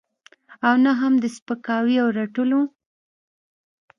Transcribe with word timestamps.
او 0.67 0.73
نه 0.85 0.91
هم 0.99 1.13
د 1.23 1.25
سپکاوي 1.35 1.95
او 2.03 2.07
رټلو. 2.17 2.61